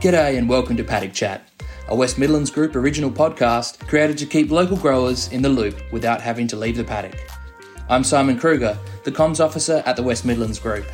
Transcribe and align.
G'day 0.00 0.38
and 0.38 0.48
welcome 0.48 0.78
to 0.78 0.82
Paddock 0.82 1.12
Chat, 1.12 1.46
a 1.88 1.94
West 1.94 2.16
Midlands 2.16 2.50
Group 2.50 2.74
original 2.74 3.10
podcast 3.10 3.86
created 3.86 4.16
to 4.16 4.24
keep 4.24 4.50
local 4.50 4.78
growers 4.78 5.30
in 5.30 5.42
the 5.42 5.48
loop 5.50 5.78
without 5.92 6.22
having 6.22 6.46
to 6.46 6.56
leave 6.56 6.78
the 6.78 6.84
paddock. 6.84 7.18
I'm 7.86 8.02
Simon 8.02 8.38
Kruger, 8.38 8.78
the 9.04 9.12
comms 9.12 9.44
officer 9.44 9.82
at 9.84 9.96
the 9.96 10.02
West 10.02 10.24
Midlands 10.24 10.58
Group. 10.58 10.86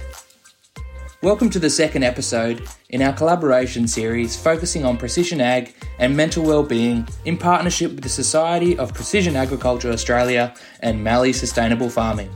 Welcome 1.22 1.50
to 1.50 1.61
the 1.61 1.71
second 1.71 2.03
episode 2.03 2.68
in 2.89 3.00
our 3.00 3.12
collaboration 3.12 3.86
series 3.86 4.36
focusing 4.36 4.84
on 4.84 4.96
precision 4.96 5.41
ag 5.41 5.77
and 6.00 6.16
mental 6.16 6.45
well-being 6.45 7.07
in 7.27 7.38
partnership 7.38 7.93
with 7.93 8.02
the 8.02 8.09
Society 8.09 8.77
of 8.77 8.93
Precision 8.93 9.36
Agriculture 9.36 9.93
Australia 9.93 10.52
and 10.80 11.04
Mallee 11.04 11.32
Sustainable 11.32 11.91
Farming. 11.91 12.35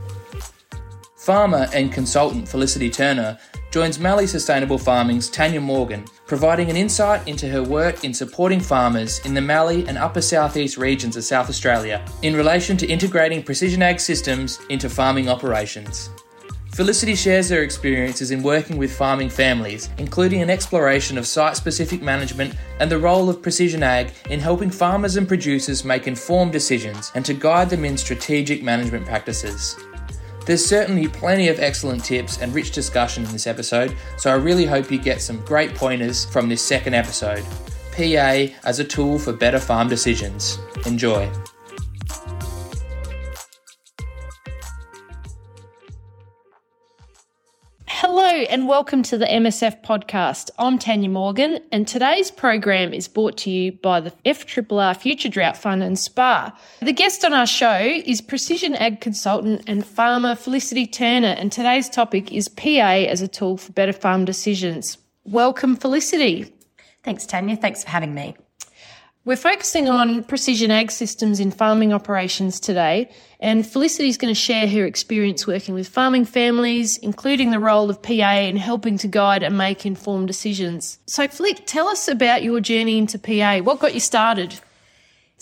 Farmer 1.16 1.66
and 1.74 1.92
consultant 1.92 2.48
Felicity 2.48 2.90
Turner 2.90 3.38
joins 3.72 3.98
Mallee 3.98 4.28
Sustainable 4.28 4.78
Farming's 4.78 5.28
Tanya 5.28 5.60
Morgan, 5.60 6.04
providing 6.30 6.70
an 6.70 6.76
insight 6.76 7.26
into 7.26 7.48
her 7.48 7.60
work 7.60 8.04
in 8.04 8.14
supporting 8.14 8.60
farmers 8.60 9.18
in 9.26 9.34
the 9.34 9.40
Mallee 9.40 9.84
and 9.88 9.98
Upper 9.98 10.22
Southeast 10.22 10.76
regions 10.78 11.16
of 11.16 11.24
South 11.24 11.50
Australia 11.50 12.04
in 12.22 12.36
relation 12.36 12.76
to 12.76 12.86
integrating 12.86 13.42
precision 13.42 13.82
ag 13.82 13.98
systems 13.98 14.60
into 14.68 14.88
farming 14.88 15.28
operations. 15.28 16.08
Felicity 16.72 17.16
shares 17.16 17.48
her 17.48 17.64
experiences 17.64 18.30
in 18.30 18.44
working 18.44 18.76
with 18.76 18.96
farming 18.96 19.28
families, 19.28 19.90
including 19.98 20.40
an 20.40 20.50
exploration 20.50 21.18
of 21.18 21.26
site 21.26 21.56
specific 21.56 22.00
management 22.00 22.54
and 22.78 22.88
the 22.88 22.96
role 22.96 23.28
of 23.28 23.42
precision 23.42 23.82
ag 23.82 24.12
in 24.30 24.38
helping 24.38 24.70
farmers 24.70 25.16
and 25.16 25.26
producers 25.26 25.84
make 25.84 26.06
informed 26.06 26.52
decisions 26.52 27.10
and 27.16 27.26
to 27.26 27.34
guide 27.34 27.68
them 27.68 27.84
in 27.84 27.96
strategic 27.96 28.62
management 28.62 29.04
practices. 29.04 29.76
There's 30.46 30.64
certainly 30.64 31.06
plenty 31.06 31.48
of 31.48 31.60
excellent 31.60 32.04
tips 32.04 32.38
and 32.38 32.54
rich 32.54 32.72
discussion 32.72 33.24
in 33.24 33.32
this 33.32 33.46
episode, 33.46 33.96
so 34.16 34.30
I 34.30 34.34
really 34.34 34.64
hope 34.64 34.90
you 34.90 34.98
get 34.98 35.20
some 35.20 35.44
great 35.44 35.74
pointers 35.74 36.24
from 36.24 36.48
this 36.48 36.62
second 36.62 36.94
episode. 36.94 37.44
PA 37.92 38.46
as 38.64 38.78
a 38.78 38.84
tool 38.84 39.18
for 39.18 39.32
better 39.32 39.58
farm 39.58 39.88
decisions. 39.88 40.58
Enjoy. 40.86 41.30
Hello 48.02 48.24
and 48.24 48.66
welcome 48.66 49.02
to 49.02 49.18
the 49.18 49.26
MSF 49.26 49.82
podcast. 49.82 50.48
I'm 50.58 50.78
Tanya 50.78 51.10
Morgan, 51.10 51.60
and 51.70 51.86
today's 51.86 52.30
program 52.30 52.94
is 52.94 53.08
brought 53.08 53.36
to 53.36 53.50
you 53.50 53.72
by 53.72 54.00
the 54.00 54.10
FRRR 54.24 54.96
Future 54.96 55.28
Drought 55.28 55.58
Fund 55.58 55.82
and 55.82 55.98
SPA. 55.98 56.58
The 56.80 56.94
guest 56.94 57.26
on 57.26 57.34
our 57.34 57.46
show 57.46 57.78
is 57.78 58.22
precision 58.22 58.74
ag 58.76 59.02
consultant 59.02 59.64
and 59.66 59.84
farmer 59.84 60.34
Felicity 60.34 60.86
Turner, 60.86 61.34
and 61.38 61.52
today's 61.52 61.90
topic 61.90 62.32
is 62.32 62.48
PA 62.48 63.04
as 63.04 63.20
a 63.20 63.28
tool 63.28 63.58
for 63.58 63.70
better 63.72 63.92
farm 63.92 64.24
decisions. 64.24 64.96
Welcome, 65.24 65.76
Felicity. 65.76 66.54
Thanks, 67.02 67.26
Tanya. 67.26 67.54
Thanks 67.54 67.84
for 67.84 67.90
having 67.90 68.14
me. 68.14 68.34
We're 69.26 69.36
focusing 69.36 69.86
on 69.86 70.24
precision 70.24 70.70
ag 70.70 70.90
systems 70.90 71.40
in 71.40 71.50
farming 71.50 71.92
operations 71.92 72.58
today, 72.58 73.10
and 73.38 73.66
Felicity 73.66 74.08
is 74.08 74.16
going 74.16 74.32
to 74.32 74.40
share 74.40 74.66
her 74.66 74.86
experience 74.86 75.46
working 75.46 75.74
with 75.74 75.88
farming 75.88 76.24
families, 76.24 76.96
including 76.96 77.50
the 77.50 77.58
role 77.58 77.90
of 77.90 78.00
PA 78.00 78.38
in 78.38 78.56
helping 78.56 78.96
to 78.96 79.08
guide 79.08 79.42
and 79.42 79.58
make 79.58 79.84
informed 79.84 80.26
decisions. 80.26 80.98
So, 81.04 81.28
Flick, 81.28 81.66
tell 81.66 81.86
us 81.86 82.08
about 82.08 82.42
your 82.42 82.60
journey 82.60 82.96
into 82.96 83.18
PA. 83.18 83.58
What 83.58 83.78
got 83.78 83.92
you 83.92 84.00
started? 84.00 84.58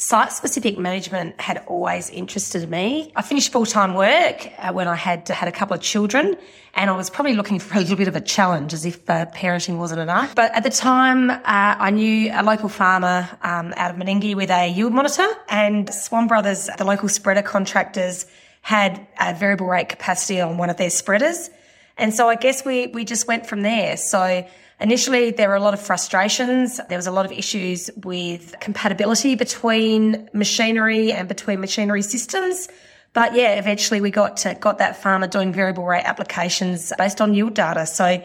Site 0.01 0.31
specific 0.31 0.79
management 0.79 1.41
had 1.41 1.65
always 1.67 2.09
interested 2.11 2.71
me. 2.71 3.11
I 3.17 3.23
finished 3.23 3.51
full 3.51 3.67
time 3.67 3.95
work 3.95 4.49
uh, 4.57 4.73
when 4.73 4.87
I 4.87 4.95
had 4.95 5.27
had 5.27 5.49
a 5.49 5.53
couple 5.53 5.75
of 5.75 5.83
children, 5.83 6.37
and 6.75 6.89
I 6.89 6.97
was 6.97 7.11
probably 7.11 7.35
looking 7.35 7.59
for 7.59 7.77
a 7.77 7.81
little 7.81 7.97
bit 7.97 8.07
of 8.07 8.15
a 8.15 8.21
challenge, 8.21 8.73
as 8.73 8.85
if 8.85 9.11
uh, 9.11 9.27
parenting 9.35 9.77
wasn't 9.77 10.01
enough. 10.01 10.37
But 10.37 10.55
at 10.55 10.63
the 10.63 10.71
time, 10.71 11.31
uh, 11.31 11.41
I 11.45 11.91
knew 11.91 12.31
a 12.33 12.45
local 12.45 12.69
farmer 12.69 13.29
um, 13.43 13.75
out 13.77 13.91
of 13.91 13.97
Meningie 13.97 14.37
with 14.37 14.51
a 14.51 14.69
yield 14.69 14.93
monitor, 14.93 15.27
and 15.49 15.93
Swan 15.93 16.29
Brothers, 16.29 16.71
the 16.79 16.85
local 16.85 17.09
spreader 17.09 17.43
contractors, 17.43 18.25
had 18.61 19.05
a 19.19 19.35
variable 19.35 19.67
rate 19.67 19.89
capacity 19.89 20.41
on 20.41 20.59
one 20.59 20.71
of 20.71 20.77
their 20.77 20.91
spreaders, 20.91 21.51
and 21.97 22.15
so 22.15 22.29
I 22.29 22.37
guess 22.37 22.65
we 22.65 22.87
we 22.87 23.05
just 23.05 23.27
went 23.27 23.49
from 23.49 23.63
there. 23.63 23.97
So 23.97 24.47
Initially, 24.81 25.33
there 25.33 25.49
were 25.49 25.57
a 25.57 25.61
lot 25.61 25.75
of 25.75 25.81
frustrations. 25.81 26.81
There 26.89 26.99
was 26.99 27.09
a 27.09 27.11
lot 27.11 27.27
of 27.27 27.33
issues 27.33 27.91
with 28.05 28.55
compatibility 28.61 29.35
between 29.35 30.29
machinery 30.33 31.13
and 31.13 31.27
between 31.27 31.61
machinery 31.61 32.03
systems. 32.03 32.69
But 33.13 33.35
yeah, 33.35 33.55
eventually 33.55 34.01
we 34.01 34.13
got 34.13 34.37
to, 34.39 34.55
got 34.55 34.79
that 34.79 35.03
farmer 35.03 35.27
doing 35.27 35.53
variable 35.53 35.85
rate 35.85 36.05
applications 36.05 36.93
based 36.97 37.21
on 37.21 37.35
yield 37.35 37.55
data. 37.55 37.87
So 37.87 38.23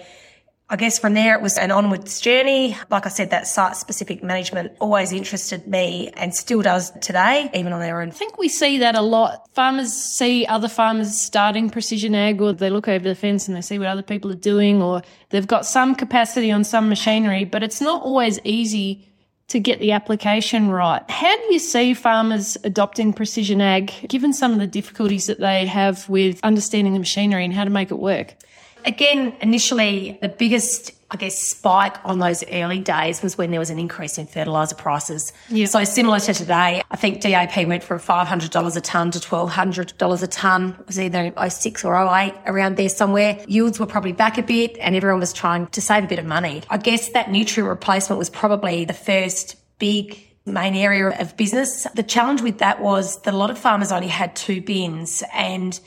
I 0.70 0.76
guess 0.78 0.98
from 0.98 1.14
there 1.14 1.36
it 1.36 1.42
was 1.42 1.58
an 1.58 1.72
onwards 1.72 2.22
journey. 2.22 2.78
Like 2.90 3.06
I 3.06 3.10
said, 3.10 3.30
that 3.32 3.48
site 3.48 3.76
specific 3.76 4.24
management 4.24 4.72
always 4.80 5.12
interested 5.12 5.68
me 5.68 6.10
and 6.16 6.34
still 6.34 6.62
does 6.62 6.92
today, 7.02 7.50
even 7.54 7.74
on 7.74 7.80
their 7.80 8.02
own. 8.02 8.08
I 8.08 8.12
think 8.12 8.38
we 8.38 8.48
see 8.48 8.78
that 8.80 8.96
a 8.96 9.02
lot. 9.02 9.54
Farmers 9.54 9.94
see 9.94 10.46
other 10.48 10.70
farmers 10.70 11.20
starting 11.20 11.70
precision 11.70 12.16
ag 12.16 12.42
or 12.42 12.54
they 12.54 12.70
look 12.70 12.88
over 12.88 13.08
the 13.08 13.14
fence 13.14 13.48
and 13.48 13.58
they 13.58 13.62
see 13.62 13.78
what 13.78 13.88
other 13.88 14.02
people 14.02 14.32
are 14.32 14.36
doing 14.36 14.82
or 14.82 15.02
they've 15.30 15.46
got 15.46 15.66
some 15.66 15.96
capacity 15.96 16.50
on 16.50 16.64
some 16.64 16.88
machinery, 16.90 17.44
but 17.44 17.62
it's 17.62 17.82
not 17.82 18.02
always 18.02 18.40
easy 18.44 19.08
to 19.50 19.60
get 19.60 19.80
the 19.80 19.92
application 19.92 20.70
right. 20.70 21.08
How 21.12 21.36
do 21.36 21.54
you 21.54 21.60
see 21.60 21.94
farmers 21.94 22.58
adopting 22.64 23.14
precision 23.14 23.62
ag 23.62 23.92
given 24.08 24.34
some 24.34 24.54
of 24.54 24.60
the 24.60 24.68
difficulties 24.68 25.28
that 25.28 25.40
they 25.40 25.68
have 25.68 26.08
with 26.10 26.40
understanding 26.42 26.94
the 26.94 27.00
machinery 27.00 27.44
and 27.44 27.54
how 27.54 27.66
to 27.66 27.70
make 27.70 27.92
it 27.92 28.00
work? 28.00 28.36
Again, 28.86 29.36
initially, 29.42 30.18
the 30.22 30.30
biggest, 30.30 30.92
I 31.12 31.18
guess, 31.18 31.38
spike 31.38 31.98
on 32.04 32.20
those 32.20 32.44
early 32.52 32.80
days 32.80 33.22
was 33.22 33.38
when 33.38 33.52
there 33.52 33.60
was 33.60 33.70
an 33.70 33.80
increase 33.80 34.18
in 34.18 34.28
fertiliser 34.28 34.76
prices. 34.76 35.32
Yeah. 35.50 35.66
So 35.66 35.84
similar 35.84 36.20
to 36.22 36.34
today, 36.34 36.84
I 36.90 36.96
think 36.96 37.22
DAP 37.22 37.66
went 37.68 37.84
from 37.84 38.00
$500 38.00 38.78
a 38.78 38.82
tonne 38.82 39.12
to 39.12 39.20
$1,200 39.20 40.24
a 40.24 40.28
tonne. 40.28 40.76
It 40.80 40.88
was 40.88 41.00
either 41.00 41.34
06 41.50 41.86
or 41.86 41.96
08 41.96 42.34
around 42.46 42.78
there 42.78 42.90
somewhere. 42.90 43.44
Yields 43.48 43.80
were 43.80 43.86
probably 43.86 44.14
back 44.14 44.38
a 44.38 44.44
bit 44.44 44.78
and 44.80 44.96
everyone 44.96 45.20
was 45.20 45.34
trying 45.34 45.68
to 45.68 45.82
save 45.82 46.04
a 46.04 46.08
bit 46.08 46.20
of 46.20 46.26
money. 46.26 46.62
I 46.70 46.78
guess 46.78 47.10
that 47.10 47.32
nutrient 47.32 47.70
replacement 47.70 48.20
was 48.20 48.30
probably 48.30 48.86
the 48.86 48.94
first 48.94 49.56
big 49.80 50.18
main 50.46 50.76
area 50.76 51.10
of 51.20 51.38
business. 51.38 51.88
The 51.96 52.04
challenge 52.04 52.42
with 52.42 52.58
that 52.60 52.82
was 52.82 53.22
that 53.22 53.34
a 53.34 53.38
lot 53.38 53.50
of 53.50 53.58
farmers 53.58 53.92
only 53.92 54.08
had 54.08 54.36
two 54.36 54.62
bins 54.62 55.24
and 55.34 55.80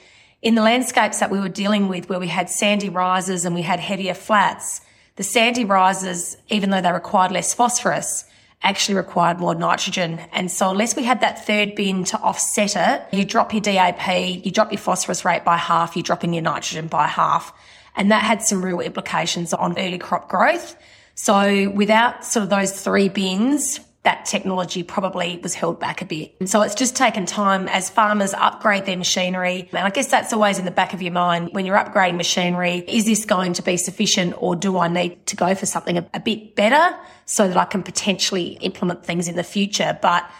in 0.46 0.54
the 0.54 0.62
landscapes 0.62 1.18
that 1.18 1.28
we 1.28 1.40
were 1.40 1.48
dealing 1.48 1.88
with 1.88 2.08
where 2.08 2.20
we 2.20 2.28
had 2.28 2.48
sandy 2.48 2.88
rises 2.88 3.44
and 3.44 3.52
we 3.52 3.62
had 3.62 3.80
heavier 3.80 4.14
flats, 4.14 4.80
the 5.16 5.24
sandy 5.24 5.64
rises, 5.64 6.36
even 6.48 6.70
though 6.70 6.80
they 6.80 6.92
required 6.92 7.32
less 7.32 7.52
phosphorus, 7.52 8.24
actually 8.62 8.94
required 8.94 9.40
more 9.40 9.56
nitrogen. 9.56 10.20
And 10.30 10.48
so 10.48 10.70
unless 10.70 10.94
we 10.94 11.02
had 11.02 11.20
that 11.22 11.44
third 11.44 11.74
bin 11.74 12.04
to 12.04 12.18
offset 12.20 12.76
it, 12.76 13.16
you 13.18 13.24
drop 13.24 13.52
your 13.52 13.60
DAP, 13.60 14.06
you 14.44 14.52
drop 14.52 14.70
your 14.70 14.78
phosphorus 14.78 15.24
rate 15.24 15.42
by 15.42 15.56
half, 15.56 15.96
you 15.96 16.04
drop 16.04 16.22
in 16.22 16.32
your 16.32 16.44
nitrogen 16.44 16.86
by 16.86 17.08
half. 17.08 17.52
And 17.96 18.12
that 18.12 18.22
had 18.22 18.40
some 18.40 18.64
real 18.64 18.78
implications 18.78 19.52
on 19.52 19.76
early 19.76 19.98
crop 19.98 20.28
growth. 20.28 20.76
So 21.16 21.70
without 21.70 22.24
sort 22.24 22.44
of 22.44 22.50
those 22.50 22.70
three 22.70 23.08
bins, 23.08 23.80
that 24.06 24.24
technology 24.24 24.84
probably 24.84 25.36
was 25.42 25.52
held 25.52 25.80
back 25.80 26.00
a 26.00 26.04
bit. 26.04 26.36
And 26.38 26.48
so 26.48 26.62
it's 26.62 26.76
just 26.76 26.94
taken 26.94 27.26
time 27.26 27.66
as 27.66 27.90
farmers 27.90 28.32
upgrade 28.34 28.86
their 28.86 28.96
machinery. 28.96 29.68
And 29.72 29.84
I 29.84 29.90
guess 29.90 30.06
that's 30.06 30.32
always 30.32 30.60
in 30.60 30.64
the 30.64 30.70
back 30.70 30.94
of 30.94 31.02
your 31.02 31.12
mind 31.12 31.50
when 31.50 31.66
you're 31.66 31.76
upgrading 31.76 32.16
machinery. 32.16 32.84
Is 32.86 33.04
this 33.04 33.24
going 33.24 33.54
to 33.54 33.62
be 33.62 33.76
sufficient 33.76 34.34
or 34.38 34.54
do 34.54 34.78
I 34.78 34.86
need 34.86 35.26
to 35.26 35.34
go 35.34 35.56
for 35.56 35.66
something 35.66 35.98
a, 35.98 36.08
a 36.14 36.20
bit 36.20 36.54
better 36.54 36.96
so 37.24 37.48
that 37.48 37.56
I 37.56 37.64
can 37.64 37.82
potentially 37.82 38.50
implement 38.60 39.04
things 39.04 39.26
in 39.26 39.34
the 39.34 39.42
future? 39.42 39.98
But 40.00 40.30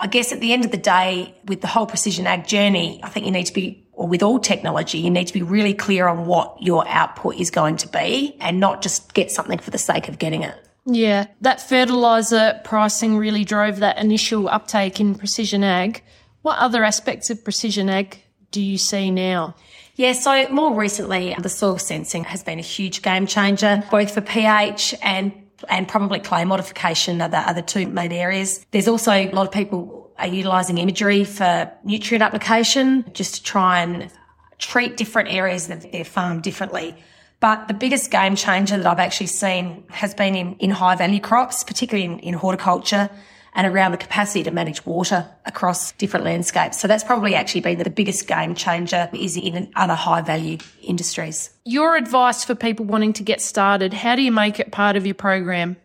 I 0.00 0.08
guess 0.08 0.32
at 0.32 0.40
the 0.40 0.52
end 0.52 0.64
of 0.64 0.72
the 0.72 0.76
day, 0.76 1.32
with 1.44 1.60
the 1.60 1.68
whole 1.68 1.86
precision 1.86 2.26
ag 2.26 2.48
journey, 2.48 2.98
I 3.04 3.08
think 3.08 3.24
you 3.24 3.30
need 3.30 3.46
to 3.46 3.54
be, 3.54 3.86
or 3.92 4.08
with 4.08 4.24
all 4.24 4.40
technology, 4.40 4.98
you 4.98 5.10
need 5.10 5.28
to 5.28 5.32
be 5.32 5.42
really 5.42 5.74
clear 5.74 6.08
on 6.08 6.26
what 6.26 6.60
your 6.60 6.84
output 6.88 7.36
is 7.36 7.52
going 7.52 7.76
to 7.76 7.88
be 7.88 8.36
and 8.40 8.58
not 8.58 8.82
just 8.82 9.14
get 9.14 9.30
something 9.30 9.60
for 9.60 9.70
the 9.70 9.78
sake 9.78 10.08
of 10.08 10.18
getting 10.18 10.42
it. 10.42 10.56
Yeah, 10.86 11.26
that 11.40 11.60
fertiliser 11.60 12.60
pricing 12.64 13.18
really 13.18 13.44
drove 13.44 13.78
that 13.78 13.98
initial 13.98 14.48
uptake 14.48 15.00
in 15.00 15.16
precision 15.16 15.64
ag. 15.64 16.02
What 16.42 16.58
other 16.58 16.84
aspects 16.84 17.28
of 17.28 17.42
precision 17.42 17.90
ag 17.90 18.22
do 18.52 18.62
you 18.62 18.78
see 18.78 19.10
now? 19.10 19.56
Yeah, 19.96 20.12
so 20.12 20.48
more 20.48 20.74
recently, 20.74 21.34
the 21.38 21.48
soil 21.48 21.78
sensing 21.78 22.22
has 22.24 22.44
been 22.44 22.60
a 22.60 22.62
huge 22.62 23.02
game 23.02 23.26
changer, 23.26 23.82
both 23.90 24.14
for 24.14 24.20
pH 24.20 24.94
and 25.02 25.32
and 25.70 25.88
probably 25.88 26.20
clay 26.20 26.44
modification 26.44 27.20
are 27.22 27.30
the, 27.30 27.52
the 27.54 27.62
two 27.62 27.86
main 27.88 28.12
areas. 28.12 28.64
There's 28.70 28.88
also 28.88 29.10
a 29.10 29.30
lot 29.30 29.46
of 29.46 29.52
people 29.52 30.12
are 30.18 30.26
utilising 30.26 30.78
imagery 30.78 31.24
for 31.24 31.72
nutrient 31.82 32.22
application 32.22 33.10
just 33.12 33.36
to 33.36 33.42
try 33.42 33.80
and 33.80 34.10
treat 34.58 34.96
different 34.96 35.30
areas 35.32 35.68
of 35.70 35.90
their 35.90 36.04
farm 36.04 36.42
differently. 36.42 36.94
But 37.40 37.68
the 37.68 37.74
biggest 37.74 38.10
game 38.10 38.34
changer 38.34 38.76
that 38.78 38.86
I've 38.86 38.98
actually 38.98 39.26
seen 39.26 39.84
has 39.90 40.14
been 40.14 40.34
in, 40.34 40.56
in 40.56 40.70
high 40.70 40.96
value 40.96 41.20
crops, 41.20 41.64
particularly 41.64 42.04
in, 42.04 42.18
in 42.20 42.34
horticulture 42.34 43.10
and 43.56 43.66
around 43.66 43.92
the 43.92 43.98
capacity 43.98 44.42
to 44.44 44.50
manage 44.50 44.84
water 44.84 45.26
across 45.46 45.92
different 45.92 46.26
landscapes. 46.26 46.78
So 46.78 46.86
that's 46.86 47.02
probably 47.02 47.34
actually 47.34 47.62
been 47.62 47.78
the 47.78 47.88
biggest 47.88 48.28
game 48.28 48.54
changer 48.54 49.08
is 49.14 49.36
in 49.36 49.70
other 49.74 49.94
high 49.94 50.20
value 50.20 50.58
industries. 50.82 51.50
Your 51.64 51.96
advice 51.96 52.44
for 52.44 52.54
people 52.54 52.84
wanting 52.84 53.14
to 53.14 53.22
get 53.22 53.40
started, 53.40 53.94
how 53.94 54.14
do 54.14 54.22
you 54.22 54.30
make 54.30 54.60
it 54.60 54.72
part 54.72 54.94
of 54.96 55.06
your 55.06 55.14
program? 55.14 55.76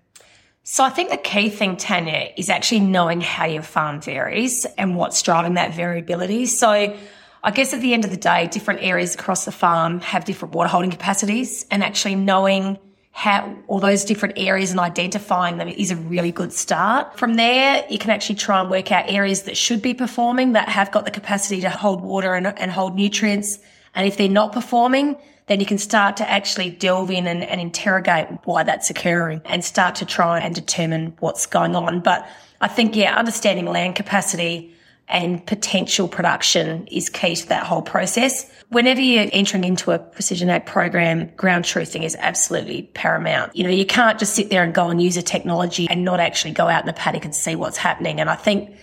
So 0.63 0.83
I 0.83 0.89
think 0.89 1.09
the 1.09 1.17
key 1.17 1.49
thing, 1.49 1.77
Tanya, 1.77 2.29
is 2.37 2.49
actually 2.49 2.81
knowing 2.81 3.21
how 3.21 3.45
your 3.45 3.63
farm 3.63 4.01
varies 4.01 4.65
and 4.77 4.95
what's 4.95 5.21
driving 5.21 5.55
that 5.55 5.73
variability. 5.73 6.45
So 6.45 6.95
I 7.43 7.51
guess 7.51 7.73
at 7.73 7.81
the 7.81 7.93
end 7.93 8.05
of 8.05 8.11
the 8.11 8.17
day, 8.17 8.47
different 8.47 8.83
areas 8.83 9.15
across 9.15 9.45
the 9.45 9.51
farm 9.51 9.99
have 10.01 10.25
different 10.25 10.53
water 10.53 10.69
holding 10.69 10.91
capacities 10.91 11.65
and 11.71 11.83
actually 11.83 12.15
knowing 12.15 12.77
how 13.13 13.55
all 13.67 13.79
those 13.79 14.05
different 14.05 14.37
areas 14.37 14.71
and 14.71 14.79
identifying 14.79 15.57
them 15.57 15.67
is 15.67 15.91
a 15.91 15.95
really 15.95 16.31
good 16.31 16.53
start. 16.53 17.17
From 17.17 17.33
there, 17.33 17.85
you 17.89 17.97
can 17.97 18.11
actually 18.11 18.35
try 18.35 18.61
and 18.61 18.69
work 18.69 18.91
out 18.91 19.09
areas 19.09 19.43
that 19.43 19.57
should 19.57 19.81
be 19.81 19.93
performing 19.93 20.53
that 20.53 20.69
have 20.69 20.91
got 20.91 21.05
the 21.05 21.11
capacity 21.11 21.61
to 21.61 21.69
hold 21.69 22.01
water 22.01 22.35
and, 22.35 22.47
and 22.47 22.71
hold 22.71 22.95
nutrients. 22.95 23.59
And 23.95 24.07
if 24.07 24.17
they're 24.17 24.29
not 24.29 24.53
performing, 24.53 25.17
then 25.47 25.59
you 25.59 25.65
can 25.65 25.77
start 25.77 26.17
to 26.17 26.29
actually 26.29 26.69
delve 26.69 27.11
in 27.11 27.27
and, 27.27 27.43
and 27.43 27.59
interrogate 27.59 28.27
why 28.45 28.63
that's 28.63 28.89
occurring 28.89 29.41
and 29.45 29.65
start 29.65 29.95
to 29.95 30.05
try 30.05 30.39
and 30.39 30.55
determine 30.55 31.15
what's 31.19 31.45
going 31.45 31.75
on. 31.75 31.99
But 31.99 32.25
I 32.61 32.67
think, 32.67 32.95
yeah, 32.95 33.15
understanding 33.15 33.65
land 33.65 33.95
capacity 33.95 34.73
and 35.11 35.45
potential 35.45 36.07
production 36.07 36.87
is 36.87 37.09
key 37.09 37.35
to 37.35 37.47
that 37.49 37.65
whole 37.65 37.81
process. 37.81 38.49
Whenever 38.69 39.01
you're 39.01 39.29
entering 39.33 39.65
into 39.65 39.91
a 39.91 39.99
precision 39.99 40.49
ag 40.49 40.65
program, 40.65 41.29
ground 41.35 41.65
truthing 41.65 42.03
is 42.03 42.15
absolutely 42.19 42.83
paramount. 42.93 43.55
You 43.55 43.65
know, 43.65 43.69
you 43.69 43.85
can't 43.85 44.17
just 44.17 44.33
sit 44.33 44.49
there 44.49 44.63
and 44.63 44.73
go 44.73 44.89
and 44.89 45.01
use 45.01 45.17
a 45.17 45.21
technology 45.21 45.87
and 45.89 46.05
not 46.05 46.19
actually 46.19 46.53
go 46.53 46.67
out 46.67 46.81
in 46.81 46.87
the 46.87 46.93
paddock 46.93 47.25
and 47.25 47.35
see 47.35 47.55
what's 47.55 47.77
happening. 47.77 48.21
And 48.21 48.29
I 48.29 48.35
think 48.35 48.75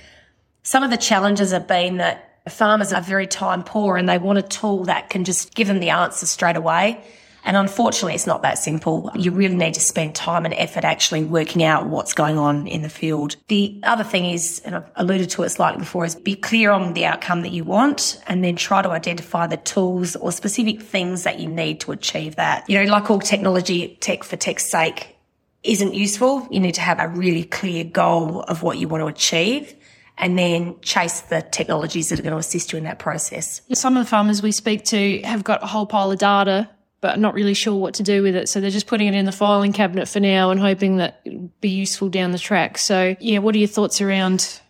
some 0.62 0.82
of 0.82 0.90
the 0.90 0.98
challenges 0.98 1.52
have 1.52 1.66
been 1.66 1.96
that 1.96 2.42
farmers 2.50 2.92
are 2.92 3.00
very 3.00 3.26
time 3.26 3.64
poor 3.64 3.96
and 3.96 4.08
they 4.08 4.18
want 4.18 4.38
a 4.38 4.42
tool 4.42 4.84
that 4.84 5.10
can 5.10 5.24
just 5.24 5.54
give 5.54 5.66
them 5.66 5.80
the 5.80 5.90
answer 5.90 6.26
straight 6.26 6.56
away. 6.56 7.02
And 7.48 7.56
unfortunately, 7.56 8.14
it's 8.14 8.26
not 8.26 8.42
that 8.42 8.58
simple. 8.58 9.10
You 9.14 9.30
really 9.30 9.56
need 9.56 9.72
to 9.72 9.80
spend 9.80 10.14
time 10.14 10.44
and 10.44 10.52
effort 10.52 10.84
actually 10.84 11.24
working 11.24 11.64
out 11.64 11.86
what's 11.86 12.12
going 12.12 12.36
on 12.36 12.66
in 12.66 12.82
the 12.82 12.90
field. 12.90 13.36
The 13.48 13.80
other 13.84 14.04
thing 14.04 14.26
is, 14.26 14.60
and 14.66 14.76
I've 14.76 14.90
alluded 14.96 15.30
to 15.30 15.44
it 15.44 15.48
slightly 15.48 15.78
before, 15.78 16.04
is 16.04 16.14
be 16.14 16.34
clear 16.34 16.70
on 16.70 16.92
the 16.92 17.06
outcome 17.06 17.40
that 17.40 17.52
you 17.52 17.64
want 17.64 18.22
and 18.26 18.44
then 18.44 18.54
try 18.56 18.82
to 18.82 18.90
identify 18.90 19.46
the 19.46 19.56
tools 19.56 20.14
or 20.16 20.30
specific 20.30 20.82
things 20.82 21.22
that 21.22 21.40
you 21.40 21.48
need 21.48 21.80
to 21.80 21.92
achieve 21.92 22.36
that. 22.36 22.68
You 22.68 22.84
know, 22.84 22.92
like 22.92 23.10
all 23.10 23.18
technology, 23.18 23.96
tech 24.02 24.24
for 24.24 24.36
tech's 24.36 24.70
sake 24.70 25.16
isn't 25.62 25.94
useful. 25.94 26.46
You 26.50 26.60
need 26.60 26.74
to 26.74 26.82
have 26.82 27.00
a 27.00 27.08
really 27.08 27.44
clear 27.44 27.82
goal 27.82 28.42
of 28.42 28.62
what 28.62 28.76
you 28.76 28.88
want 28.88 29.00
to 29.00 29.06
achieve 29.06 29.74
and 30.18 30.38
then 30.38 30.78
chase 30.82 31.22
the 31.22 31.40
technologies 31.40 32.10
that 32.10 32.18
are 32.18 32.22
going 32.22 32.32
to 32.32 32.38
assist 32.38 32.72
you 32.72 32.78
in 32.78 32.84
that 32.84 32.98
process. 32.98 33.62
Some 33.72 33.96
of 33.96 34.04
the 34.04 34.10
farmers 34.10 34.42
we 34.42 34.52
speak 34.52 34.84
to 34.86 35.22
have 35.22 35.44
got 35.44 35.62
a 35.62 35.66
whole 35.66 35.86
pile 35.86 36.12
of 36.12 36.18
data 36.18 36.68
but 37.00 37.18
not 37.18 37.34
really 37.34 37.54
sure 37.54 37.74
what 37.74 37.94
to 37.94 38.02
do 38.02 38.22
with 38.22 38.34
it. 38.34 38.48
So 38.48 38.60
they're 38.60 38.70
just 38.70 38.86
putting 38.86 39.06
it 39.06 39.14
in 39.14 39.24
the 39.24 39.32
filing 39.32 39.72
cabinet 39.72 40.08
for 40.08 40.20
now 40.20 40.50
and 40.50 40.58
hoping 40.58 40.96
that 40.96 41.20
it'll 41.24 41.50
be 41.60 41.68
useful 41.68 42.08
down 42.08 42.32
the 42.32 42.38
track. 42.38 42.78
So 42.78 43.14
yeah, 43.20 43.38
what 43.38 43.54
are 43.54 43.58
your 43.58 43.68
thoughts 43.68 44.00
around 44.00 44.60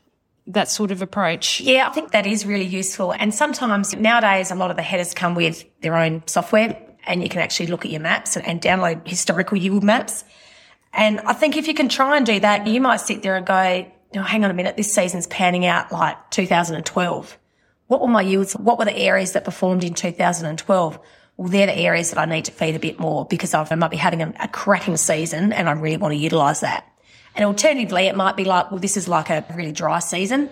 that 0.46 0.68
sort 0.68 0.90
of 0.90 1.00
approach? 1.02 1.60
Yeah, 1.60 1.88
I 1.88 1.92
think 1.92 2.12
that 2.12 2.26
is 2.26 2.44
really 2.44 2.66
useful. 2.66 3.12
And 3.12 3.34
sometimes 3.34 3.94
nowadays 3.94 4.50
a 4.50 4.54
lot 4.54 4.70
of 4.70 4.76
the 4.76 4.82
headers 4.82 5.14
come 5.14 5.34
with 5.34 5.64
their 5.80 5.96
own 5.96 6.22
software 6.26 6.78
and 7.06 7.22
you 7.22 7.28
can 7.28 7.40
actually 7.40 7.68
look 7.68 7.84
at 7.84 7.90
your 7.90 8.00
maps 8.00 8.36
and, 8.36 8.46
and 8.46 8.60
download 8.60 9.06
historical 9.06 9.56
yield 9.56 9.82
maps. 9.82 10.24
And 10.92 11.20
I 11.20 11.32
think 11.32 11.56
if 11.56 11.66
you 11.66 11.74
can 11.74 11.88
try 11.88 12.16
and 12.16 12.26
do 12.26 12.40
that, 12.40 12.66
you 12.66 12.80
might 12.80 13.00
sit 13.00 13.22
there 13.22 13.36
and 13.36 13.46
go, 13.46 13.86
oh, 14.16 14.22
hang 14.22 14.44
on 14.44 14.50
a 14.50 14.54
minute, 14.54 14.76
this 14.76 14.92
season's 14.92 15.26
panning 15.26 15.64
out 15.66 15.92
like 15.92 16.30
2012. 16.30 17.38
What 17.86 18.00
were 18.02 18.08
my 18.08 18.22
yields? 18.22 18.52
What 18.54 18.78
were 18.78 18.84
the 18.84 18.96
areas 18.96 19.32
that 19.32 19.44
performed 19.44 19.82
in 19.82 19.94
2012? 19.94 20.98
Well, 21.38 21.48
they're 21.48 21.66
the 21.66 21.76
areas 21.76 22.10
that 22.10 22.18
I 22.18 22.24
need 22.24 22.46
to 22.46 22.52
feed 22.52 22.74
a 22.74 22.80
bit 22.80 22.98
more 22.98 23.24
because 23.24 23.54
I 23.54 23.74
might 23.76 23.92
be 23.92 23.96
having 23.96 24.22
a, 24.22 24.34
a 24.40 24.48
cracking 24.48 24.96
season 24.96 25.52
and 25.52 25.68
I 25.68 25.72
really 25.72 25.96
want 25.96 26.12
to 26.12 26.18
utilize 26.18 26.60
that. 26.60 26.84
And 27.36 27.44
alternatively, 27.44 28.08
it 28.08 28.16
might 28.16 28.36
be 28.36 28.44
like, 28.44 28.72
well, 28.72 28.80
this 28.80 28.96
is 28.96 29.06
like 29.06 29.30
a 29.30 29.46
really 29.54 29.70
dry 29.70 30.00
season. 30.00 30.50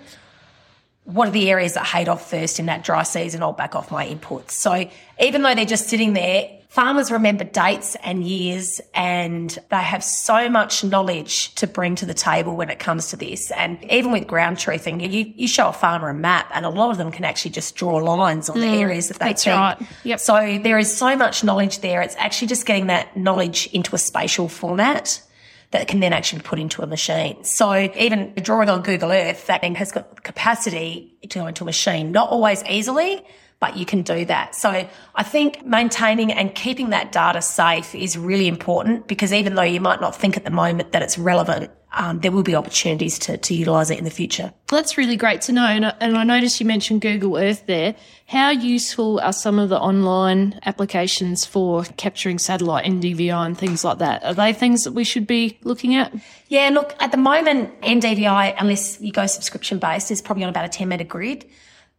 What 1.02 1.26
are 1.26 1.32
the 1.32 1.50
areas 1.50 1.74
that 1.74 1.84
hate 1.84 2.06
off 2.06 2.30
first 2.30 2.60
in 2.60 2.66
that 2.66 2.84
dry 2.84 3.02
season? 3.02 3.42
I'll 3.42 3.52
back 3.52 3.74
off 3.74 3.90
my 3.90 4.06
inputs. 4.06 4.52
So 4.52 4.88
even 5.20 5.42
though 5.42 5.56
they're 5.56 5.64
just 5.64 5.88
sitting 5.88 6.12
there, 6.12 6.50
farmers 6.76 7.10
remember 7.10 7.42
dates 7.42 7.96
and 8.04 8.22
years 8.22 8.82
and 8.92 9.58
they 9.70 9.78
have 9.78 10.04
so 10.04 10.46
much 10.50 10.84
knowledge 10.84 11.54
to 11.54 11.66
bring 11.66 11.94
to 11.94 12.04
the 12.04 12.12
table 12.12 12.54
when 12.54 12.68
it 12.68 12.78
comes 12.78 13.08
to 13.08 13.16
this. 13.16 13.50
And 13.52 13.82
even 13.90 14.12
with 14.12 14.26
ground 14.26 14.58
truthing, 14.58 15.00
you, 15.10 15.32
you 15.34 15.48
show 15.48 15.70
a 15.70 15.72
farmer 15.72 16.10
a 16.10 16.14
map 16.14 16.50
and 16.52 16.66
a 16.66 16.68
lot 16.68 16.90
of 16.90 16.98
them 16.98 17.10
can 17.10 17.24
actually 17.24 17.52
just 17.52 17.76
draw 17.76 17.96
lines 17.96 18.50
on 18.50 18.58
mm, 18.58 18.60
the 18.60 18.78
areas 18.78 19.08
that 19.08 19.18
they 19.18 19.28
that's 19.28 19.44
think. 19.44 19.56
Right. 19.56 19.78
Yep. 20.04 20.20
So 20.20 20.58
there 20.62 20.78
is 20.78 20.94
so 20.94 21.16
much 21.16 21.42
knowledge 21.42 21.78
there. 21.78 22.02
It's 22.02 22.14
actually 22.18 22.48
just 22.48 22.66
getting 22.66 22.88
that 22.88 23.16
knowledge 23.16 23.68
into 23.72 23.94
a 23.94 23.98
spatial 23.98 24.46
format 24.46 25.22
that 25.70 25.88
can 25.88 26.00
then 26.00 26.12
actually 26.12 26.40
be 26.40 26.44
put 26.44 26.58
into 26.58 26.82
a 26.82 26.86
machine. 26.86 27.42
So 27.42 27.72
even 27.74 28.34
drawing 28.34 28.68
on 28.68 28.82
Google 28.82 29.12
Earth, 29.12 29.46
that 29.46 29.62
thing 29.62 29.76
has 29.76 29.92
got 29.92 30.22
capacity 30.24 31.16
to 31.22 31.38
go 31.38 31.46
into 31.46 31.64
a 31.64 31.66
machine, 31.66 32.12
not 32.12 32.28
always 32.28 32.62
easily, 32.64 33.24
but 33.58 33.76
you 33.76 33.86
can 33.86 34.02
do 34.02 34.24
that. 34.26 34.54
So 34.54 34.88
I 35.14 35.22
think 35.22 35.64
maintaining 35.64 36.32
and 36.32 36.54
keeping 36.54 36.90
that 36.90 37.12
data 37.12 37.40
safe 37.40 37.94
is 37.94 38.18
really 38.18 38.48
important 38.48 39.06
because 39.08 39.32
even 39.32 39.54
though 39.54 39.62
you 39.62 39.80
might 39.80 40.00
not 40.00 40.14
think 40.14 40.36
at 40.36 40.44
the 40.44 40.50
moment 40.50 40.92
that 40.92 41.02
it's 41.02 41.16
relevant, 41.16 41.70
um, 41.96 42.20
there 42.20 42.30
will 42.30 42.42
be 42.42 42.54
opportunities 42.54 43.18
to, 43.20 43.38
to 43.38 43.54
utilize 43.54 43.90
it 43.90 43.98
in 43.98 44.04
the 44.04 44.10
future. 44.10 44.52
That's 44.68 44.98
really 44.98 45.16
great 45.16 45.40
to 45.42 45.52
know. 45.52 45.64
And 45.64 45.86
I, 45.86 45.94
and 46.00 46.18
I 46.18 46.24
noticed 46.24 46.60
you 46.60 46.66
mentioned 46.66 47.00
Google 47.00 47.38
Earth 47.38 47.64
there. 47.66 47.94
How 48.26 48.50
useful 48.50 49.18
are 49.20 49.32
some 49.32 49.58
of 49.58 49.70
the 49.70 49.80
online 49.80 50.60
applications 50.66 51.46
for 51.46 51.84
capturing 51.96 52.38
satellite 52.38 52.84
NDVI 52.84 53.46
and 53.46 53.56
things 53.56 53.82
like 53.82 53.98
that? 53.98 54.22
Are 54.24 54.34
they 54.34 54.52
things 54.52 54.84
that 54.84 54.92
we 54.92 55.04
should 55.04 55.26
be 55.26 55.58
looking 55.62 55.94
at? 55.94 56.12
Yeah, 56.48 56.68
look, 56.70 56.94
at 57.00 57.12
the 57.12 57.16
moment, 57.16 57.80
NDVI, 57.80 58.56
unless 58.58 59.00
you 59.00 59.12
go 59.12 59.26
subscription 59.26 59.78
based, 59.78 60.10
is 60.10 60.20
probably 60.20 60.44
on 60.44 60.50
about 60.50 60.66
a 60.66 60.68
10 60.68 60.88
meter 60.88 61.04
grid. 61.04 61.46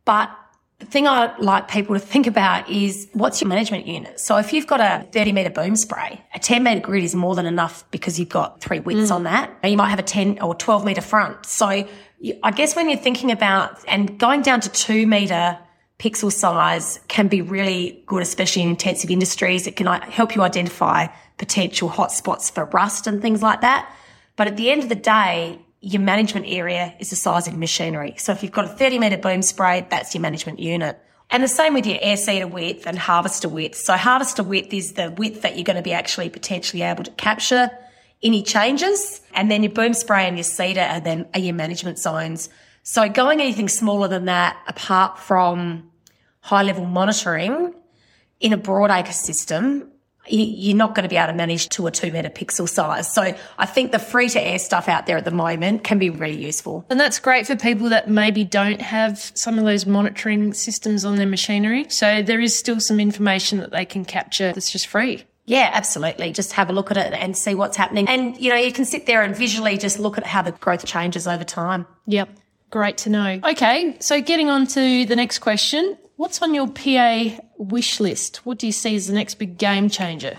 But 0.06 0.30
the 0.80 0.86
thing 0.86 1.08
I 1.08 1.36
like 1.38 1.68
people 1.68 1.96
to 1.96 2.00
think 2.00 2.28
about 2.28 2.70
is 2.70 3.10
what's 3.14 3.42
your 3.42 3.48
management 3.48 3.88
unit? 3.88 4.20
So 4.20 4.38
if 4.38 4.54
you've 4.54 4.68
got 4.68 4.80
a 4.80 5.08
30 5.12 5.32
metre 5.32 5.50
boom 5.50 5.76
spray, 5.76 6.24
a 6.36 6.40
10 6.40 6.62
metre 6.62 6.82
grid 6.82 7.04
is 7.04 7.16
more 7.16 7.34
than 7.34 7.48
enough 7.48 7.84
because 7.90 8.20
you've 8.20 8.30
got 8.30 8.62
three 8.62 8.80
widths 8.80 9.10
mm. 9.10 9.16
on 9.16 9.24
that. 9.24 9.58
And 9.64 9.72
you 9.72 9.78
might 9.78 9.90
have 9.90 10.00
a 10.00 10.04
10 10.04 10.40
or 10.42 10.54
12 10.54 10.86
metre 10.86 11.02
front. 11.02 11.46
So 11.48 11.88
you, 12.20 12.40
I 12.44 12.52
guess 12.52 12.76
when 12.76 12.90
you're 12.90 13.00
thinking 13.00 13.32
about 13.32 13.84
and 13.88 14.20
going 14.20 14.44
down 14.44 14.62
to 14.62 14.70
two 14.70 15.08
metre 15.08 15.58
pixel 16.00 16.32
size 16.32 17.00
can 17.08 17.28
be 17.28 17.42
really 17.42 18.04
good, 18.06 18.22
especially 18.22 18.62
in 18.62 18.70
intensive 18.70 19.10
industries. 19.10 19.66
It 19.66 19.76
can 19.76 19.88
uh, 19.88 20.00
help 20.10 20.36
you 20.36 20.44
identify 20.44 21.08
potential 21.38 21.90
hotspots 21.90 22.52
for 22.52 22.66
rust 22.66 23.08
and 23.08 23.22
things 23.22 23.42
like 23.42 23.62
that. 23.62 23.92
But 24.36 24.48
at 24.48 24.58
the 24.58 24.70
end 24.70 24.84
of 24.84 24.90
the 24.90 24.96
day, 24.96 25.60
your 25.82 26.02
management 26.02 26.46
area 26.48 26.94
is 27.00 27.10
the 27.10 27.16
size 27.16 27.48
of 27.48 27.56
machinery. 27.56 28.16
So 28.18 28.32
if 28.32 28.44
you've 28.44 28.52
got 28.52 28.66
a 28.66 28.70
30 28.70 29.00
metre 29.00 29.18
boom 29.18 29.42
spray, 29.42 29.86
that's 29.90 30.14
your 30.14 30.22
management 30.22 30.60
unit. 30.60 31.00
And 31.30 31.44
the 31.44 31.48
same 31.48 31.74
with 31.74 31.86
your 31.86 31.98
air 32.02 32.18
seeder 32.18 32.48
width 32.48 32.88
and 32.88 32.98
harvester 32.98 33.50
width. 33.50 33.76
So 33.76 33.94
harvester 33.94 34.44
width 34.44 34.74
is 34.74 34.94
the 34.94 35.12
width 35.12 35.42
that 35.42 35.56
you're 35.56 35.66
going 35.66 35.78
to 35.78 35.84
be 35.84 35.94
actually 35.94 36.30
potentially 36.30 36.84
able 36.84 37.04
to 37.04 37.12
capture 37.12 37.70
any 38.24 38.42
changes. 38.44 39.22
And 39.34 39.52
then 39.52 39.62
your 39.62 39.72
boom 39.72 39.94
spray 39.94 40.28
and 40.28 40.38
your 40.38 40.44
seeder 40.44 40.82
are 40.82 41.00
then 41.00 41.28
are 41.34 41.40
your 41.40 41.54
management 41.54 42.00
zones. 42.00 42.50
So 42.84 43.10
going 43.10 43.42
anything 43.42 43.68
smaller 43.68 44.08
than 44.08 44.26
that, 44.26 44.58
apart 44.68 45.20
from 45.20 45.92
high 46.40 46.64
level 46.64 46.86
monitoring 46.86 47.74
in 48.40 48.54
a 48.54 48.58
broad 48.58 48.90
acre 48.90 49.12
system, 49.12 49.92
you're 50.30 50.76
not 50.76 50.96
going 50.96 51.04
to 51.04 51.10
be 51.10 51.18
able 51.18 51.28
to 51.28 51.34
manage 51.34 51.70
to 51.70 51.88
a 51.88 51.92
two 51.92 52.12
meter 52.12 52.30
pixel 52.30 52.68
size. 52.68 53.14
So 53.14 53.36
I 53.58 53.66
think 53.66 53.92
the 53.92 54.00
free 54.00 54.30
to 54.30 54.42
air 54.42 54.60
stuff 54.60 54.88
out 54.88 55.06
there 55.06 55.18
at 55.18 55.26
the 55.26 55.32
moment 55.32 55.84
can 55.84 56.00
be 56.00 56.10
really 56.10 56.44
useful. 56.44 56.86
And 56.90 57.00
that's 57.00 57.20
great 57.20 57.48
for 57.48 57.56
people 57.56 57.90
that 57.90 58.10
maybe 58.10 58.44
don't 58.44 58.82
have 58.82 59.20
some 59.36 59.58
of 59.58 59.66
those 59.66 59.86
monitoring 59.86 60.54
systems 60.54 61.06
on 61.06 61.16
their 61.16 61.28
machinery. 61.28 61.86
So 61.90 62.22
there 62.22 62.40
is 62.40 62.58
still 62.58 62.80
some 62.80 63.00
information 63.00 63.60
that 63.60 63.72
they 63.72 63.86
can 63.86 64.06
capture 64.06 64.54
that's 64.54 64.72
just 64.72 64.88
free. 64.88 65.26
Yeah, 65.46 65.70
absolutely. 65.74 66.34
Just 66.34 66.52
have 66.54 66.70
a 66.70 66.74
look 66.74 66.92
at 66.92 66.98
it 66.98 67.14
and 67.14 67.36
see 67.36 67.56
what's 67.56 67.78
happening. 67.78 68.08
And, 68.10 68.38
you 68.38 68.50
know, 68.50 68.58
you 68.58 68.74
can 68.74 68.84
sit 68.84 69.06
there 69.06 69.24
and 69.24 69.34
visually 69.36 69.78
just 69.78 69.98
look 69.98 70.18
at 70.18 70.26
how 70.26 70.42
the 70.42 70.52
growth 70.52 70.86
changes 70.86 71.26
over 71.26 71.46
time. 71.46 71.88
Yep. 72.06 72.30
Great 72.70 72.98
to 73.00 73.10
know. 73.10 73.40
Okay. 73.44 73.96
So 74.00 74.20
getting 74.20 74.50
on 74.50 74.68
to 74.68 75.06
the 75.06 75.16
next 75.16 75.40
question. 75.40 75.98
What's 76.18 76.42
on 76.42 76.56
your 76.56 76.68
PA 76.68 77.40
wish 77.60 78.00
list? 78.00 78.38
What 78.38 78.58
do 78.58 78.66
you 78.66 78.72
see 78.72 78.96
as 78.96 79.06
the 79.06 79.14
next 79.14 79.36
big 79.36 79.60
game 79.60 79.88
changer? 79.88 80.36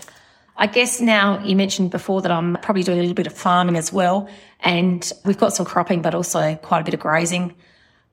I 0.57 0.67
guess 0.67 0.99
now 0.99 1.41
you 1.45 1.55
mentioned 1.55 1.89
before 1.89 2.21
that 2.21 2.31
I'm 2.33 2.57
probably 2.61 2.83
doing 2.83 2.97
a 2.97 3.01
little 3.01 3.15
bit 3.15 3.27
of 3.27 3.33
farming 3.33 3.77
as 3.77 3.93
well. 3.93 4.29
And 4.59 5.09
we've 5.23 5.37
got 5.37 5.53
some 5.53 5.65
cropping, 5.65 6.01
but 6.01 6.13
also 6.13 6.55
quite 6.55 6.81
a 6.81 6.83
bit 6.83 6.93
of 6.93 6.99
grazing. 6.99 7.55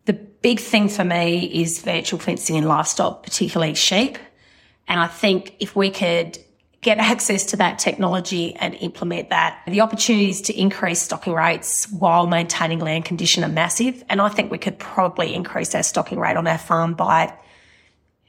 The 0.05 0.13
big 0.13 0.61
thing 0.61 0.89
for 0.89 1.03
me 1.03 1.61
is 1.61 1.83
virtual 1.83 2.21
fencing 2.21 2.55
in 2.55 2.69
livestock, 2.69 3.25
particularly 3.25 3.75
sheep. 3.75 4.17
And 4.87 5.01
I 5.01 5.09
think 5.09 5.57
if 5.59 5.75
we 5.75 5.91
could 5.91 6.39
get 6.83 6.99
access 6.99 7.47
to 7.47 7.57
that 7.57 7.81
technology 7.81 8.55
and 8.55 8.75
implement 8.77 9.31
that. 9.31 9.61
The 9.67 9.81
opportunities 9.81 10.41
to 10.43 10.57
increase 10.57 11.03
stocking 11.03 11.33
rates 11.33 11.91
while 11.91 12.29
maintaining 12.29 12.79
land 12.79 13.07
condition 13.07 13.43
are 13.43 13.49
massive. 13.49 14.05
And 14.09 14.21
I 14.21 14.29
think 14.29 14.53
we 14.53 14.59
could 14.59 14.79
probably 14.79 15.35
increase 15.35 15.75
our 15.75 15.83
stocking 15.83 16.21
rate 16.21 16.37
on 16.37 16.47
our 16.47 16.59
farm 16.59 16.95
by 16.95 17.33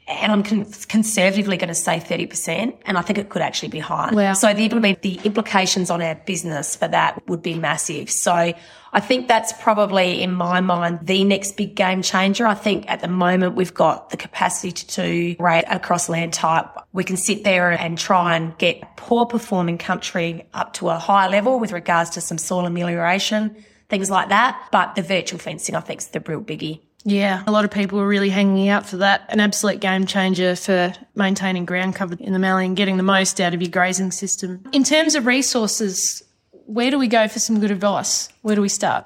and 0.07 0.31
I'm 0.31 0.43
con- 0.43 0.65
conservatively 0.87 1.57
going 1.57 1.67
to 1.67 1.75
say 1.75 1.99
30%, 1.99 2.77
and 2.85 2.97
I 2.97 3.01
think 3.01 3.19
it 3.19 3.29
could 3.29 3.41
actually 3.41 3.69
be 3.69 3.79
higher. 3.79 4.13
Wow. 4.13 4.33
So 4.33 4.53
the, 4.53 4.67
the 5.01 5.19
implications 5.23 5.89
on 5.89 6.01
our 6.01 6.15
business 6.15 6.75
for 6.75 6.87
that 6.87 7.27
would 7.27 7.41
be 7.41 7.55
massive. 7.55 8.09
So 8.09 8.53
I 8.93 8.99
think 9.01 9.27
that's 9.27 9.51
probably, 9.61 10.21
in 10.23 10.31
my 10.31 10.61
mind, 10.61 10.99
the 11.03 11.25
next 11.25 11.57
big 11.57 11.75
game 11.75 12.01
changer. 12.01 12.47
I 12.47 12.53
think 12.53 12.89
at 12.89 13.01
the 13.01 13.09
moment 13.09 13.55
we've 13.55 13.73
got 13.73 14.09
the 14.09 14.17
capacity 14.17 14.71
to 14.71 14.87
do 14.95 15.35
rate 15.39 15.65
across 15.69 16.07
land 16.07 16.33
type. 16.33 16.67
We 16.93 17.03
can 17.03 17.17
sit 17.17 17.43
there 17.43 17.71
and 17.71 17.97
try 17.97 18.37
and 18.37 18.57
get 18.57 18.95
poor 18.95 19.25
performing 19.25 19.77
country 19.77 20.47
up 20.53 20.73
to 20.73 20.89
a 20.89 20.97
higher 20.97 21.29
level 21.29 21.59
with 21.59 21.73
regards 21.73 22.11
to 22.11 22.21
some 22.21 22.37
soil 22.37 22.65
amelioration, 22.65 23.61
things 23.89 24.09
like 24.09 24.29
that. 24.29 24.69
But 24.71 24.95
the 24.95 25.01
virtual 25.01 25.39
fencing, 25.39 25.75
I 25.75 25.81
think, 25.81 25.99
is 25.99 26.07
the 26.07 26.21
real 26.21 26.41
biggie. 26.41 26.81
Yeah, 27.03 27.43
a 27.47 27.51
lot 27.51 27.63
of 27.63 27.71
people 27.71 27.99
are 27.99 28.07
really 28.07 28.29
hanging 28.29 28.67
out 28.69 28.85
for 28.85 28.97
that. 28.97 29.25
An 29.29 29.39
absolute 29.39 29.79
game 29.79 30.05
changer 30.05 30.55
for 30.55 30.93
maintaining 31.15 31.65
ground 31.65 31.95
cover 31.95 32.17
in 32.19 32.33
the 32.33 32.39
Mallee 32.39 32.65
and 32.65 32.75
getting 32.75 32.97
the 32.97 33.03
most 33.03 33.39
out 33.39 33.53
of 33.53 33.61
your 33.61 33.71
grazing 33.71 34.11
system. 34.11 34.63
In 34.73 34.83
terms 34.83 35.15
of 35.15 35.25
resources, 35.25 36.23
where 36.65 36.91
do 36.91 36.99
we 36.99 37.07
go 37.07 37.27
for 37.27 37.39
some 37.39 37.59
good 37.59 37.71
advice? 37.71 38.29
Where 38.41 38.55
do 38.55 38.61
we 38.61 38.69
start? 38.69 39.05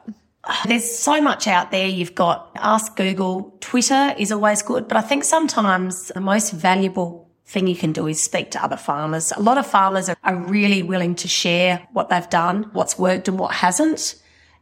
There's 0.65 0.97
so 0.97 1.21
much 1.21 1.47
out 1.47 1.69
there. 1.69 1.87
You've 1.87 2.15
got 2.15 2.51
Ask 2.55 2.95
Google. 2.95 3.55
Twitter 3.59 4.15
is 4.17 4.31
always 4.31 4.63
good, 4.63 4.87
but 4.87 4.97
I 4.97 5.01
think 5.01 5.23
sometimes 5.23 6.07
the 6.07 6.21
most 6.21 6.51
valuable 6.51 7.29
thing 7.45 7.67
you 7.67 7.75
can 7.75 7.91
do 7.91 8.07
is 8.07 8.23
speak 8.23 8.49
to 8.51 8.63
other 8.63 8.77
farmers. 8.77 9.31
A 9.35 9.41
lot 9.41 9.57
of 9.57 9.67
farmers 9.67 10.09
are, 10.09 10.17
really 10.47 10.81
willing 10.81 11.13
to 11.15 11.27
share 11.27 11.85
what 11.91 12.09
they've 12.09 12.29
done, 12.29 12.69
what's 12.73 12.97
worked 12.97 13.27
and 13.27 13.37
what 13.37 13.53
hasn't. 13.53 14.15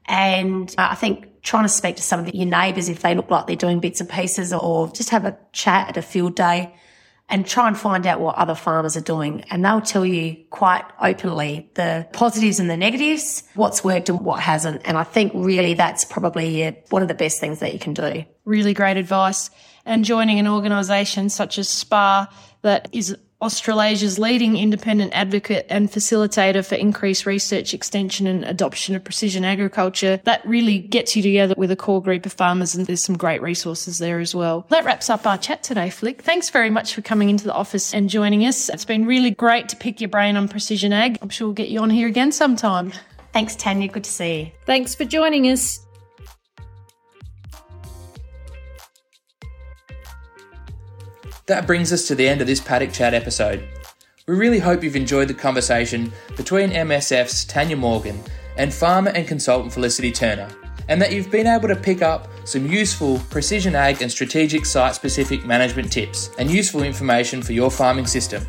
And 0.06 0.74
uh, 0.78 0.90
I 0.92 0.96
think 0.96 1.29
trying 1.42 1.64
to 1.64 1.70
speak 1.70 1.96
to 1.98 2.02
some 2.02 2.20
of 2.20 2.34
your 2.34 2.46
neighbours 2.46 2.90
if 2.90 3.02
they 3.02 3.16
look 3.16 3.30
like 3.30 3.48
they're 3.48 3.56
doing 3.56 3.80
bits 3.80 4.02
and 4.02 4.10
pieces 4.10 4.54
or 4.54 4.92
just 4.92 5.10
have 5.10 5.26
a 5.26 5.38
chat 5.52 5.90
at 5.90 5.98
a 5.98 6.02
field 6.02 6.36
day 6.36 6.74
and 7.30 7.46
try 7.46 7.68
and 7.68 7.78
find 7.78 8.08
out 8.08 8.20
what 8.20 8.36
other 8.36 8.56
farmers 8.56 8.98
are 8.98 9.02
doing. 9.02 9.44
And 9.52 9.64
they'll 9.64 9.82
tell 9.82 10.06
you 10.06 10.36
quite 10.50 10.84
openly 11.00 11.70
the 11.76 12.08
positives 12.12 12.60
and 12.60 12.70
the 12.70 12.78
negatives, 12.78 13.44
what's 13.54 13.84
worked 13.84 14.10
and 14.10 14.20
what 14.22 14.40
hasn't. 14.40 14.82
And 14.86 14.98
I 14.98 15.04
think 15.04 15.32
really 15.36 15.76
that's 15.76 16.06
probably 16.06 16.66
uh, 16.66 16.72
one 16.90 17.02
of 17.02 17.08
the 17.08 17.14
best 17.14 17.40
things 17.40 17.60
that 17.60 17.72
you 17.72 17.80
can 17.80 17.94
do. 17.94 18.26
Really 18.46 18.74
great 18.74 18.98
advice. 18.98 19.52
And 19.86 20.04
joining 20.04 20.40
an 20.40 20.48
organisation 20.48 21.30
such 21.30 21.60
as 21.60 21.70
SPA 21.70 22.28
that 22.64 22.90
is 22.92 23.16
Australasia's 23.42 24.20
leading 24.20 24.58
independent 24.58 25.14
advocate 25.14 25.66
and 25.70 25.90
facilitator 25.90 26.66
for 26.66 26.76
increased 26.76 27.26
research, 27.26 27.74
extension 27.74 28.28
and 28.28 28.44
adoption 28.44 28.96
of 28.96 29.04
precision 29.04 29.46
agriculture. 29.46 30.20
That 30.26 30.46
really 30.46 30.80
gets 30.80 31.16
you 31.16 31.24
together 31.24 31.54
with 31.58 31.72
a 31.72 31.76
core 31.76 32.02
group 32.02 32.26
of 32.26 32.34
farmers 32.34 32.76
and 32.76 32.86
there's 32.86 33.04
some 33.04 33.18
great 33.18 33.42
resources 33.42 33.98
there 33.98 34.20
as 34.20 34.36
well. 34.36 34.66
That 34.70 34.84
wraps 34.84 35.10
up 35.10 35.26
our 35.26 35.38
chat 35.38 35.64
today, 35.64 35.90
Flick. 35.90 36.22
Thanks 36.22 36.50
very 36.50 36.70
much 36.70 36.94
for 36.94 37.02
coming 37.02 37.30
into 37.30 37.46
the 37.46 37.54
office 37.54 37.94
and 37.94 38.10
joining 38.10 38.46
us. 38.46 38.70
It's 38.70 38.86
been 38.86 39.06
really 39.06 39.32
great 39.32 39.70
to 39.70 39.76
pick 39.76 40.02
your 40.02 40.10
brain 40.10 40.36
on 40.36 40.48
precision 40.48 40.92
ag. 40.92 41.18
I'm 41.22 41.30
sure 41.30 41.48
we'll 41.48 41.54
get 41.56 41.70
you 41.70 41.80
on 41.80 41.90
here 41.90 42.08
again 42.08 42.32
sometime. 42.32 42.92
Thanks, 43.32 43.56
Tanya. 43.56 43.88
Good 43.88 44.04
to 44.04 44.12
see 44.12 44.40
you. 44.40 44.52
Thanks 44.66 44.96
for 44.96 45.06
joining 45.06 45.46
us. 45.46 45.86
That 51.50 51.66
brings 51.66 51.92
us 51.92 52.06
to 52.08 52.14
the 52.14 52.30
end 52.30 52.42
of 52.42 52.48
this 52.48 52.60
Paddock 52.60 52.94
Chat 52.94 53.16
episode. 53.16 53.68
We 54.28 54.36
really 54.36 54.60
hope 54.60 54.84
you've 54.84 54.96
enjoyed 54.96 55.28
the 55.28 55.34
conversation 55.34 56.14
between 56.38 56.70
MSF's 56.70 57.44
Tanya 57.44 57.76
Morgan 57.76 58.24
and 58.58 58.72
farmer 58.72 59.10
and 59.10 59.28
consultant 59.28 59.74
Felicity 59.74 60.12
Turner, 60.12 60.48
and 60.90 61.02
that 61.02 61.12
you've 61.12 61.32
been 61.32 61.48
able 61.48 61.68
to 61.68 61.76
pick 61.76 62.04
up 62.04 62.28
some 62.46 62.68
useful 62.68 63.18
precision 63.32 63.74
ag 63.74 64.04
and 64.04 64.12
strategic 64.12 64.64
site 64.64 64.94
specific 64.94 65.44
management 65.44 65.92
tips 65.92 66.30
and 66.38 66.52
useful 66.52 66.84
information 66.84 67.42
for 67.42 67.54
your 67.54 67.72
farming 67.72 68.06
system. 68.06 68.46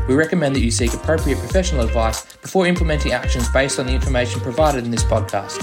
We 0.08 0.14
recommend 0.14 0.56
that 0.56 0.60
you 0.60 0.70
seek 0.70 0.94
appropriate 0.94 1.40
professional 1.40 1.84
advice 1.84 2.32
before 2.36 2.68
implementing 2.68 3.12
actions 3.12 3.50
based 3.50 3.80
on 3.80 3.88
the 3.88 3.94
information 3.94 4.40
provided 4.42 4.86
in 4.86 4.92
this 4.92 5.04
podcast. 5.04 5.58